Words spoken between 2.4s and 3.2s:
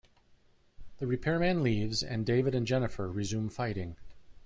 and Jennifer